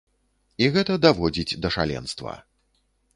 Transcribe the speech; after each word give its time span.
І 0.63 0.69
гэта 0.77 0.95
даводзіць 1.05 1.59
да 1.65 1.69
шаленства. 1.75 2.33